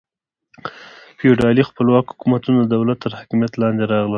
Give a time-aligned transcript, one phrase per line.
[1.19, 4.09] فیوډالي خپلواک حکومتونه د دولت تر حاکمیت لاندې راغلل.